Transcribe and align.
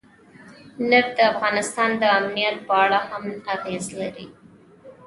نفت 0.91 1.11
د 1.17 1.19
افغانستان 1.31 1.89
د 1.97 2.03
امنیت 2.19 2.55
په 2.67 2.73
اړه 2.83 2.99
هم 3.09 3.23
اغېز 3.53 3.85
لري. 3.99 4.27